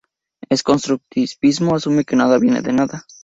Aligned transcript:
El 0.49 0.63
constructivismo 0.63 1.75
asume 1.75 2.05
que 2.05 2.15
nada 2.15 2.39
viene 2.39 2.63
de 2.63 2.73
nada. 2.73 3.05